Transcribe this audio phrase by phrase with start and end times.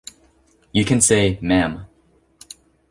[0.71, 1.85] You can say: “Ma’am”.